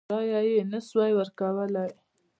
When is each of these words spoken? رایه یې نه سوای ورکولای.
رایه 0.11 0.41
یې 0.49 0.61
نه 0.71 0.79
سوای 0.87 1.11
ورکولای. 1.15 1.91